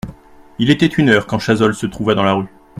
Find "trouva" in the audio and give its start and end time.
1.85-2.15